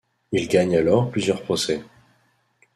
[0.31, 1.83] Il gagne alors plusieurs procès.